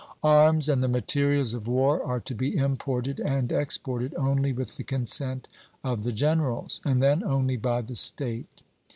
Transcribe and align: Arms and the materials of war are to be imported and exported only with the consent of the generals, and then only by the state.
Arms 0.23 0.67
and 0.67 0.81
the 0.81 0.87
materials 0.87 1.53
of 1.53 1.67
war 1.67 2.01
are 2.03 2.19
to 2.21 2.33
be 2.33 2.57
imported 2.57 3.19
and 3.19 3.51
exported 3.51 4.15
only 4.15 4.51
with 4.51 4.77
the 4.77 4.83
consent 4.83 5.47
of 5.83 6.01
the 6.01 6.11
generals, 6.11 6.81
and 6.83 7.03
then 7.03 7.23
only 7.23 7.55
by 7.55 7.81
the 7.81 7.95
state. 7.95 8.63